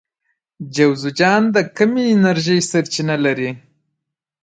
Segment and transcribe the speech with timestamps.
[0.75, 3.49] جوزجان د کومې انرژۍ سرچینه لري؟